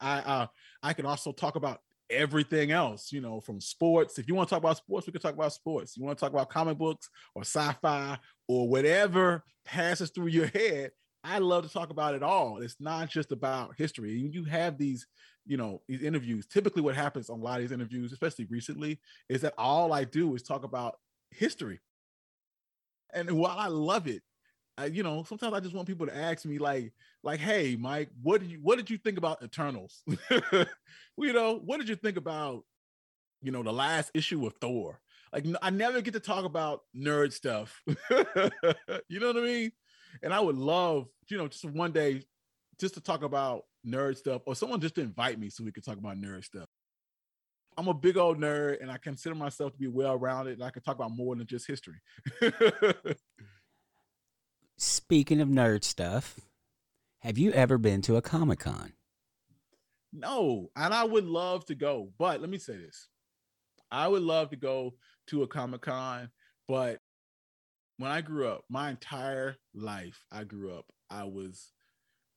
[0.00, 0.46] I uh,
[0.82, 1.78] I can also talk about
[2.10, 4.18] everything else, you know, from sports.
[4.18, 5.96] If you want to talk about sports, we can talk about sports.
[5.96, 8.18] You want to talk about comic books or sci-fi
[8.48, 10.90] or whatever passes through your head.
[11.22, 12.58] I love to talk about it all.
[12.58, 14.12] It's not just about history.
[14.14, 15.06] You have these,
[15.48, 16.46] you know, these interviews.
[16.46, 20.04] Typically, what happens on a lot of these interviews, especially recently, is that all I
[20.04, 20.96] do is talk about
[21.30, 21.80] history.
[23.14, 24.22] And while I love it,
[24.76, 26.92] I, you know, sometimes I just want people to ask me like,
[27.24, 30.02] like, hey, Mike, what did you what did you think about Eternals?
[30.30, 32.62] you know, what did you think about,
[33.42, 35.00] you know, the last issue of Thor?
[35.32, 37.82] Like, I never get to talk about nerd stuff.
[37.86, 39.72] you know what I mean?
[40.22, 42.22] And I would love, you know, just one day
[42.78, 45.98] just to talk about nerd stuff, or someone just invite me so we could talk
[45.98, 46.68] about nerd stuff.
[47.76, 50.70] I'm a big old nerd, and I consider myself to be well rounded, and I
[50.70, 52.00] can talk about more than just history.
[54.76, 56.40] Speaking of nerd stuff,
[57.20, 58.92] have you ever been to a Comic Con?
[60.12, 63.08] No, and I would love to go, but let me say this:
[63.90, 64.94] I would love to go
[65.28, 66.30] to a Comic Con,
[66.66, 67.00] but
[67.98, 71.72] when I grew up, my entire life, I grew up, I was,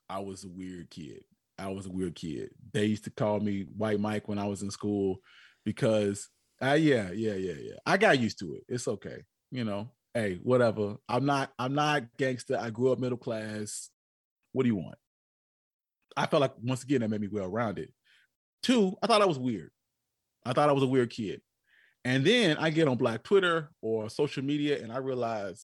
[0.09, 1.23] I was a weird kid.
[1.61, 2.49] I was a weird kid.
[2.73, 5.19] They used to call me White Mike when I was in school
[5.63, 6.27] because,
[6.61, 7.75] uh, yeah, yeah, yeah, yeah.
[7.85, 8.63] I got used to it.
[8.67, 9.89] It's okay, you know.
[10.13, 10.97] Hey, whatever.
[11.07, 11.51] I'm not.
[11.57, 12.57] I'm not gangster.
[12.59, 13.89] I grew up middle class.
[14.51, 14.97] What do you want?
[16.17, 17.89] I felt like once again that made me well rounded.
[18.63, 19.71] Two, I thought I was weird.
[20.45, 21.41] I thought I was a weird kid.
[22.03, 25.65] And then I get on Black Twitter or social media and I realize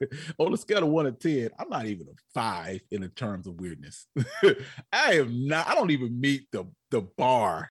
[0.38, 3.46] on a scale of one to 10, I'm not even a five in the terms
[3.46, 4.06] of weirdness.
[4.92, 7.70] I am not, I don't even meet the, the bar,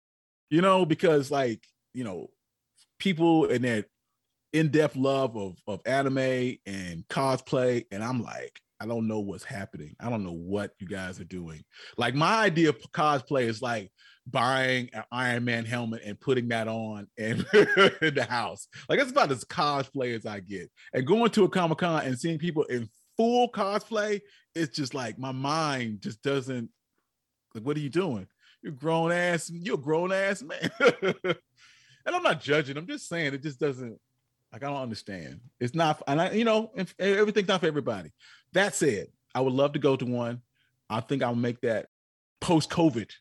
[0.50, 1.63] you know, because like,
[1.94, 2.30] you know,
[3.00, 3.86] people in that
[4.54, 7.86] in-depth love of, of anime and cosplay.
[7.92, 9.96] And I'm like, I don't know what's happening.
[10.00, 11.63] I don't know what you guys are doing.
[11.98, 13.92] Like my idea of cosplay is like
[14.26, 18.68] buying an Iron Man helmet and putting that on in the house.
[18.88, 20.72] Like that's about as cosplay as I get.
[20.94, 24.22] And going to a Comic Con and seeing people in full cosplay,
[24.56, 26.70] it's just like my mind just doesn't
[27.54, 28.28] like, what are you doing?
[28.62, 30.72] You're grown ass, you're a grown ass man.
[31.02, 31.36] and
[32.06, 34.00] I'm not judging, I'm just saying it just doesn't
[34.52, 35.42] like I don't understand.
[35.60, 38.12] It's not, and I, you know, everything's not for everybody.
[38.54, 40.42] That said, I would love to go to one.
[40.90, 41.88] I think I'll make that
[42.42, 43.12] post COVID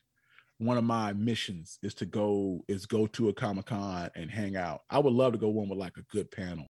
[0.59, 4.55] one of my missions is to go is go to a Comic Con and hang
[4.55, 4.81] out.
[4.89, 6.67] I would love to go one with like a good panel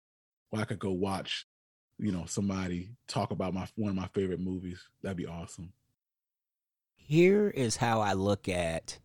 [0.50, 1.46] where I could go watch,
[2.00, 4.82] you know, somebody talk about my one of my favorite movies.
[5.02, 5.74] That'd be awesome.
[6.96, 9.00] Here is how I look at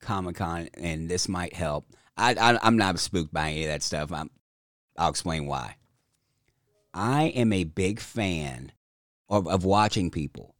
[0.00, 1.86] Comic Con, and this might help.
[2.16, 4.12] I, I am not spooked by any of that stuff.
[4.12, 4.30] I'm,
[4.96, 5.76] I'll explain why.
[6.98, 8.72] I am a big fan
[9.28, 10.54] of, of watching people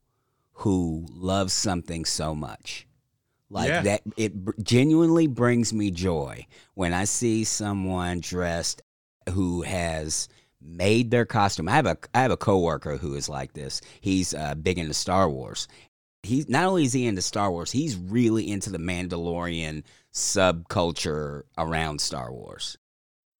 [0.52, 2.88] who love something so much
[3.50, 3.82] like yeah.
[3.82, 8.82] that, it genuinely brings me joy when I see someone dressed
[9.30, 10.28] who has
[10.60, 11.68] made their costume.
[11.68, 13.80] I have a I have a coworker who is like this.
[14.00, 15.66] He's uh, big into Star Wars.
[16.22, 22.00] He's not only is he into Star Wars, he's really into the Mandalorian subculture around
[22.00, 22.76] Star Wars,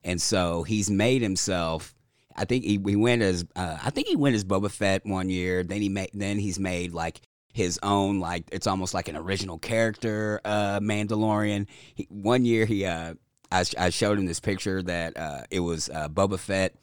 [0.05, 1.95] and so he's made himself.
[2.39, 5.29] I think he, he went as uh, I think he went as Boba Fett one
[5.29, 5.63] year.
[5.65, 7.21] Then he made then he's made like
[7.53, 11.67] his own like it's almost like an original character uh Mandalorian.
[11.95, 13.15] He, one year he uh
[13.51, 16.75] I, I showed him this picture that uh it was uh Boba Fett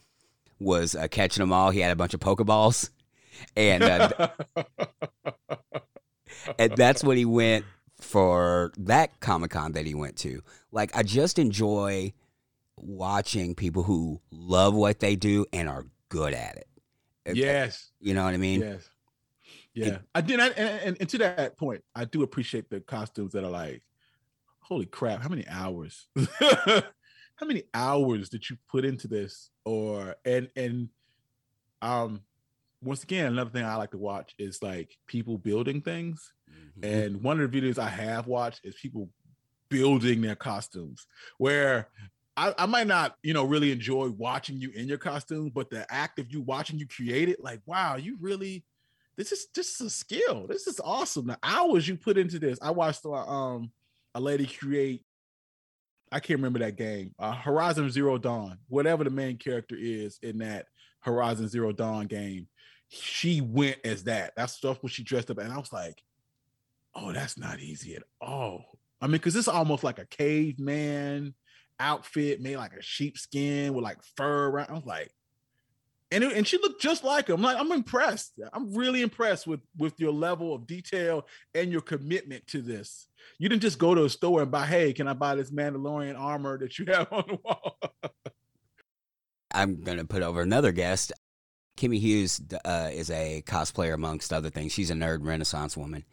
[0.60, 1.70] was uh, catching them all.
[1.70, 2.90] He had a bunch of Pokeballs.
[3.58, 4.30] And uh,
[6.58, 7.66] and that's what he went
[8.00, 10.42] for that Comic Con that he went to.
[10.72, 12.14] Like I just enjoy
[12.88, 16.68] watching people who love what they do and are good at it.
[17.36, 17.92] Yes.
[18.00, 18.62] You know what I mean?
[18.62, 18.90] Yes.
[19.74, 20.40] Yeah, it, I did.
[20.40, 23.84] I, and, and to that point, I do appreciate the costumes that are like,
[24.62, 26.08] holy crap, how many hours?
[26.40, 29.50] how many hours did you put into this?
[29.66, 30.90] Or and and
[31.82, 32.22] um,
[32.82, 36.32] once again, another thing I like to watch is like people building things.
[36.50, 36.86] Mm-hmm.
[36.86, 39.10] And one of the videos I have watched is people
[39.70, 41.06] building their costumes,
[41.38, 41.90] where
[42.38, 45.92] I, I, might not, you know, really enjoy watching you in your costume, but the
[45.92, 48.66] act of you watching you create it, like, wow, you really
[49.18, 50.46] this is just a skill.
[50.48, 51.28] This is awesome.
[51.28, 52.60] The hours you put into this.
[52.62, 53.72] I watched uh, um
[54.14, 55.04] a lady create.
[56.12, 57.14] I can't remember that game.
[57.18, 58.58] Uh, Horizon Zero Dawn.
[58.68, 60.68] Whatever the main character is in that
[61.00, 62.48] Horizon Zero Dawn game,
[62.90, 64.34] she went as that.
[64.36, 66.02] That's stuff when she dressed up, and I was like,
[66.94, 71.34] "Oh, that's not easy at all." I mean, because it's almost like a caveman
[71.80, 74.70] outfit made like a sheepskin with like fur around.
[74.70, 75.12] I was like,
[76.12, 77.42] and it, and she looked just like him.
[77.42, 78.34] Like I'm impressed.
[78.54, 83.08] I'm really impressed with with your level of detail and your commitment to this.
[83.40, 86.18] You didn't just go to a store and buy, hey, can I buy this Mandalorian
[86.18, 87.78] armor that you have on the wall?
[89.52, 91.12] I'm gonna put over another guest.
[91.78, 94.72] Kimmy Hughes uh, is a cosplayer amongst other things.
[94.72, 96.06] She's a nerd Renaissance woman.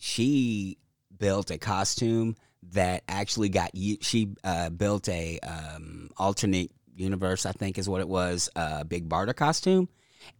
[0.00, 0.78] She
[1.16, 2.34] built a costume
[2.72, 3.98] that actually got you.
[4.00, 9.08] She uh, built a um, alternate universe, I think is what it was, uh, Big
[9.08, 9.88] Barda costume,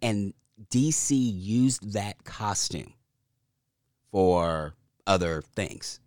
[0.03, 0.35] and
[0.71, 2.95] DC used that costume
[4.11, 4.75] for
[5.07, 6.01] other things.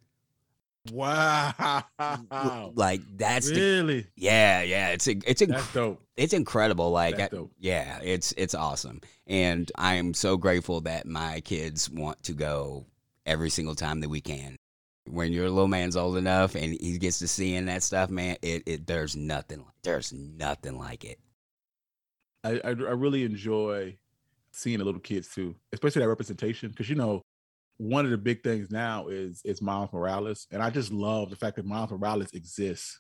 [0.92, 1.84] Wow!
[2.76, 4.90] Like that's really the, yeah, yeah.
[4.90, 6.02] It's a, it's inc- dope.
[6.16, 6.92] It's incredible.
[6.92, 12.24] Like I, yeah, it's it's awesome, and I am so grateful that my kids want
[12.24, 12.86] to go
[13.26, 14.57] every single time that we can
[15.12, 18.64] when your little man's old enough and he gets to seeing that stuff, man, it,
[18.66, 21.20] it there's nothing there's nothing like it.
[22.44, 23.98] I, I, I really enjoy
[24.52, 27.22] seeing the little kids too, especially that representation because you know
[27.78, 31.36] one of the big things now is is Miles Morales, and I just love the
[31.36, 33.00] fact that Miles Morales exists.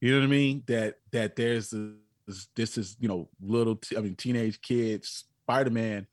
[0.00, 0.62] You know what I mean?
[0.66, 5.70] That that there's this, this is you know little t- I mean teenage kids Spider
[5.70, 6.06] Man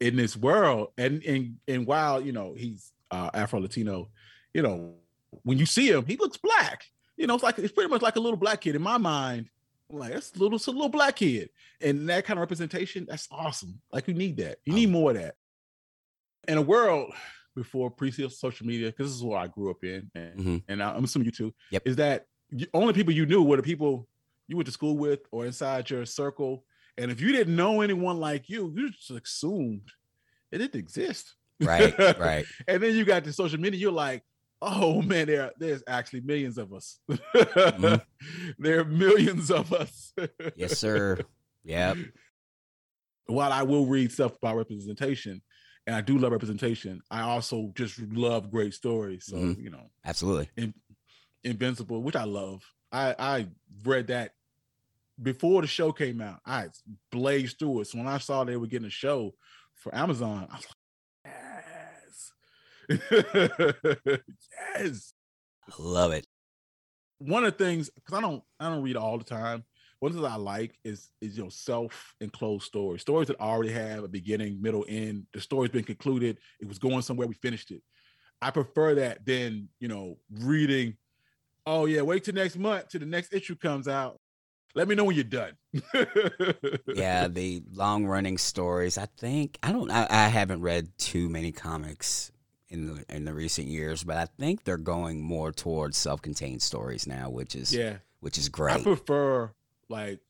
[0.00, 4.08] in this world, and and and while you know he's uh, Afro Latino,
[4.54, 4.94] you know
[5.42, 6.84] when you see him, he looks black.
[7.16, 9.48] You know, it's like it's pretty much like a little black kid in my mind.
[9.90, 11.50] I'm like that's a little, it's a little black kid,
[11.80, 13.80] and that kind of representation, that's awesome.
[13.92, 14.58] Like you need that.
[14.64, 15.36] You need more of that.
[16.48, 17.12] In a world
[17.54, 20.56] before pre-social media, because this is what I grew up in, and, mm-hmm.
[20.68, 21.54] and I'm assuming you too.
[21.70, 21.82] Yep.
[21.86, 24.08] Is that you, only people you knew were the people
[24.48, 26.64] you went to school with or inside your circle,
[26.96, 29.88] and if you didn't know anyone like you, you just assumed
[30.50, 31.34] it didn't exist.
[31.60, 32.44] Right, right.
[32.66, 34.24] and then you got to social media, you're like,
[34.62, 36.98] oh man, there there's actually millions of us.
[37.10, 37.96] mm-hmm.
[38.58, 40.12] There are millions of us.
[40.56, 41.18] yes, sir.
[41.64, 41.96] Yep.
[43.26, 45.42] While I will read stuff about representation,
[45.86, 49.26] and I do love representation, I also just love great stories.
[49.26, 49.60] So mm-hmm.
[49.60, 50.48] you know, absolutely.
[50.56, 50.72] In,
[51.44, 52.62] Invincible, which I love.
[52.92, 53.46] I I
[53.84, 54.32] read that
[55.20, 56.38] before the show came out.
[56.46, 56.68] I
[57.10, 57.88] blazed through it.
[57.88, 59.34] So when I saw they were getting a show
[59.74, 60.76] for Amazon, I was like,
[64.76, 65.14] yes.
[65.68, 66.26] I love it.
[67.18, 69.64] One of the things, because I don't I don't read all the time.
[70.00, 73.02] One of the things I like is is you know self-enclosed stories.
[73.02, 75.26] Stories that already have a beginning, middle, end.
[75.32, 76.38] The story's been concluded.
[76.60, 77.82] It was going somewhere, we finished it.
[78.40, 80.96] I prefer that than you know reading,
[81.66, 84.18] oh yeah, wait till next month till the next issue comes out.
[84.74, 85.52] Let me know when you're done.
[86.94, 88.98] yeah, the long running stories.
[88.98, 89.90] I think I don't.
[89.90, 92.32] I, I haven't read too many comics
[92.72, 97.06] in the in the recent years, but I think they're going more towards self-contained stories
[97.06, 98.80] now, which is yeah, which is great.
[98.80, 99.52] I prefer
[99.88, 100.20] like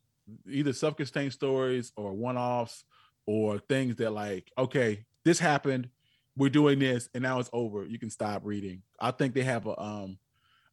[0.51, 2.85] either self-contained stories or one-offs
[3.27, 5.89] or things that like okay, this happened,
[6.37, 7.85] we're doing this, and now it's over.
[7.85, 8.83] You can stop reading.
[9.01, 10.19] I think they have a um,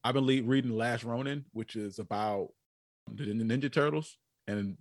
[0.03, 2.49] I've been reading Last Ronin, which is about
[3.07, 4.17] the Ninja Turtles,
[4.47, 4.76] and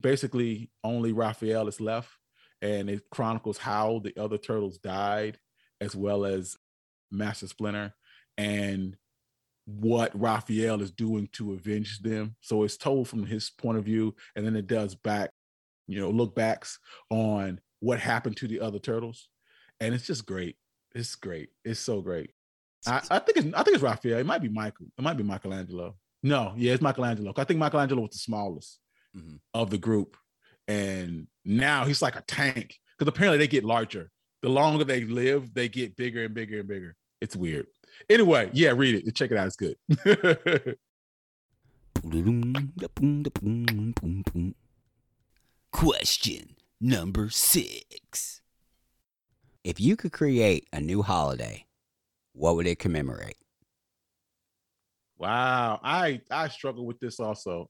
[0.00, 2.10] basically only Raphael is left,
[2.62, 5.38] and it chronicles how the other turtles died
[5.80, 6.56] as well as
[7.10, 7.94] Master Splinter
[8.38, 8.96] and
[9.66, 12.36] what Raphael is doing to avenge them.
[12.40, 15.30] So it's told from his point of view, and then it does back,
[15.86, 16.78] you know, look backs
[17.10, 19.28] on what happened to the other turtles,
[19.80, 20.56] and it's just great.
[20.94, 21.50] It's great.
[21.64, 22.30] It's so great.
[22.86, 24.18] I, I think it's I think it's Raphael.
[24.18, 24.86] It might be Michael.
[24.98, 25.96] It might be Michelangelo.
[26.22, 27.32] No, yeah, it's Michelangelo.
[27.36, 28.78] I think Michelangelo was the smallest
[29.16, 29.36] mm-hmm.
[29.54, 30.16] of the group,
[30.68, 34.10] and now he's like a tank because apparently they get larger
[34.42, 36.96] the longer they live, they get bigger and bigger and bigger.
[37.20, 37.66] It's weird.
[38.08, 39.14] Anyway, yeah, read it.
[39.14, 39.46] Check it out.
[39.46, 39.76] It's good.
[45.72, 48.40] Question number six.
[49.62, 51.66] If you could create a new holiday,
[52.32, 53.36] what would it commemorate?
[55.18, 55.80] Wow.
[55.82, 57.68] I I struggle with this also.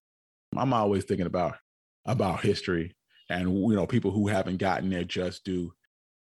[0.56, 1.56] I'm always thinking about
[2.06, 2.94] about history
[3.28, 5.72] and you know people who haven't gotten their just due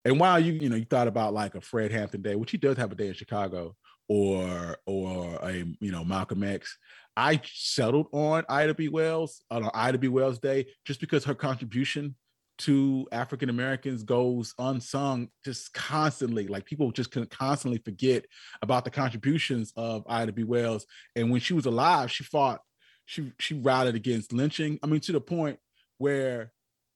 [0.04, 2.58] and while you you know you thought about like a Fred Hampton Day, which he
[2.58, 3.74] does have a day in Chicago,
[4.08, 6.76] or or a you know Malcolm X,
[7.16, 8.88] I settled on Ida B.
[8.88, 10.08] Wells on Ida B.
[10.08, 12.16] Wells Day just because her contribution
[12.56, 16.46] to African Americans goes unsung just constantly.
[16.46, 18.24] Like people just can constantly forget
[18.62, 20.44] about the contributions of Ida B.
[20.44, 20.86] Wells.
[21.16, 22.60] And when she was alive, she fought,
[23.06, 24.78] she she rallied against lynching.
[24.82, 25.58] I mean, to the point
[25.98, 26.52] where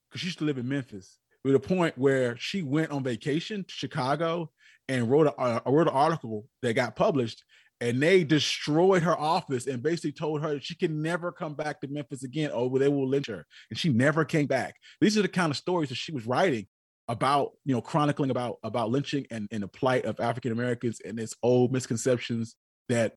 [0.09, 3.63] because she used to live in Memphis to the point where she went on vacation
[3.63, 4.51] to Chicago
[4.87, 7.43] and wrote a, uh, wrote an article that got published
[7.81, 11.87] and they destroyed her office and basically told her she can never come back to
[11.87, 13.45] Memphis again or they will lynch her.
[13.69, 14.75] And she never came back.
[14.99, 16.67] These are the kind of stories that she was writing
[17.07, 21.19] about, you know, chronicling about about lynching and, and the plight of African Americans and
[21.19, 22.55] its old misconceptions
[22.89, 23.13] that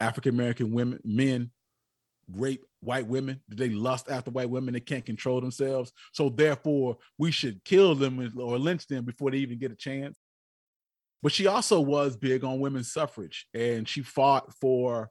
[0.00, 1.50] African American women men
[2.32, 3.40] rape white women?
[3.48, 4.74] They lust after white women?
[4.74, 5.92] They can't control themselves.
[6.12, 10.18] So therefore, we should kill them or lynch them before they even get a chance.
[11.22, 15.10] But she also was big on women's suffrage and she fought for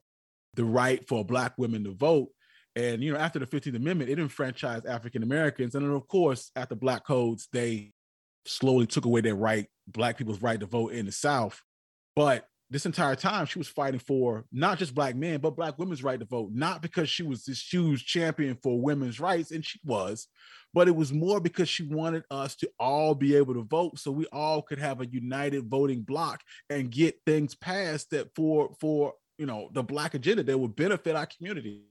[0.56, 2.30] the right for black women to vote.
[2.76, 5.76] And you know, after the 15th Amendment, it enfranchised African Americans.
[5.76, 7.92] And then of course, after black codes, they
[8.46, 11.62] slowly took away their right, black people's right to vote in the South.
[12.16, 16.04] But this entire time she was fighting for not just black men but black women's
[16.04, 16.52] right to vote.
[16.54, 20.28] Not because she was this huge champion for women's rights and she was
[20.74, 24.12] but it was more because she wanted us to all be able to vote so
[24.12, 29.14] we all could have a united voting block and get things passed that for for
[29.38, 31.84] you know the black agenda that would benefit our community.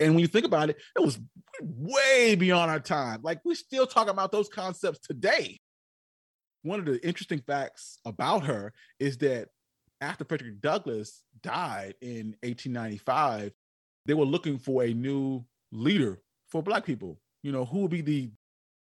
[0.00, 1.18] And when you think about it it was
[1.60, 3.20] way beyond our time.
[3.22, 5.60] Like we're still talking about those concepts today.
[6.62, 9.48] One of the interesting facts about her is that
[10.02, 13.52] after Frederick Douglass died in 1895,
[14.04, 17.18] they were looking for a new leader for Black people.
[17.42, 18.30] You know, who would be the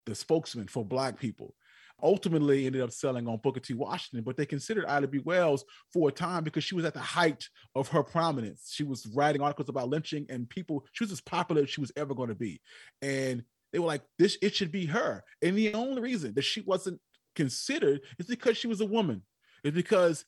[0.05, 1.53] the spokesman for Black people?
[2.01, 3.73] Ultimately, ended up selling on Booker T.
[3.73, 5.17] Washington, but they considered Ida B.
[5.17, 7.43] Wells for a time because she was at the height
[7.73, 8.71] of her prominence.
[8.71, 10.85] She was writing articles about lynching, and people.
[10.93, 12.61] She was as popular as she was ever going to be,
[13.01, 13.43] and
[13.73, 17.01] they were like, "This it should be her." And the only reason that she wasn't
[17.35, 19.23] considered is because she was a woman.
[19.63, 20.23] It's because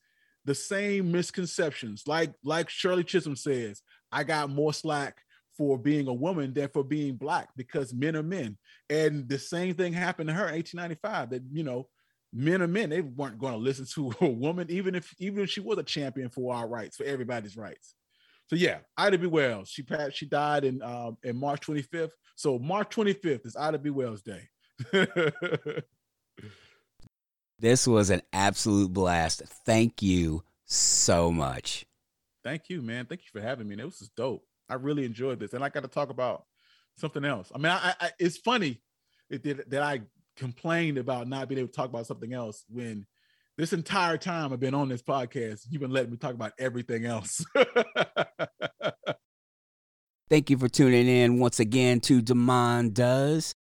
[0.46, 3.82] the same misconceptions, like like Shirley Chisholm says,
[4.12, 5.22] I got more slack
[5.58, 8.58] for being a woman than for being black because men are men.
[8.90, 11.90] And the same thing happened to her in 1895 that, you know,
[12.34, 12.90] men are men.
[12.90, 15.84] They weren't going to listen to a woman, even if even if she was a
[15.84, 17.96] champion for our rights, for everybody's rights.
[18.48, 19.28] So yeah, Ida B.
[19.28, 19.70] Wells.
[19.70, 22.12] She passed, she died in um in March 25th.
[22.36, 23.90] So March 25th is Ida B.
[23.90, 24.48] Wells Day.
[27.60, 29.44] this was an absolute blast.
[29.66, 31.86] Thank you so much.
[32.44, 33.06] Thank you, man.
[33.06, 33.76] Thank you for having me.
[33.76, 34.44] This was dope.
[34.70, 36.46] I really enjoyed this, and I got to talk about
[36.98, 37.52] something else.
[37.54, 38.82] I mean, I, I it's funny
[39.30, 40.02] that, that I
[40.38, 43.06] complained about not being able to talk about something else when
[43.58, 47.06] this entire time I've been on this podcast, you've been letting me talk about everything
[47.06, 47.44] else.
[50.30, 53.56] Thank you for tuning in once again to Demond Does.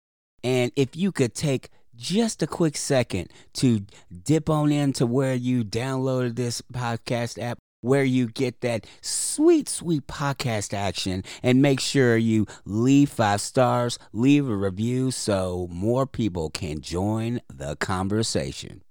[0.43, 3.87] And if you could take just a quick second to
[4.23, 10.07] dip on into where you downloaded this podcast app where you get that sweet, sweet
[10.07, 11.23] podcast action.
[11.43, 17.43] And make sure you leave five stars, leave a review so more people can join
[17.53, 18.83] the conversation.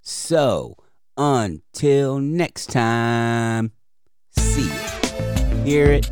[0.00, 0.76] So,
[1.16, 3.72] until next time,
[4.30, 6.08] see it, hear it,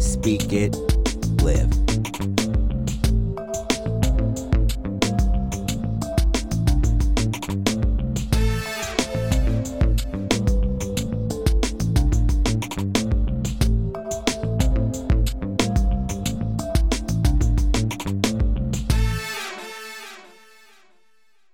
[0.00, 0.74] speak it,
[1.42, 1.70] live.